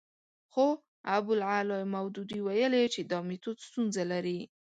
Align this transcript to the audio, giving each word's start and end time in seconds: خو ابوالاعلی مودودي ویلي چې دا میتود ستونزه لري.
خو 0.51 0.65
ابوالاعلی 1.17 1.79
مودودي 1.93 2.39
ویلي 2.47 2.83
چې 2.93 3.01
دا 3.11 3.19
میتود 3.27 3.57
ستونزه 3.67 4.03
لري. 4.11 4.39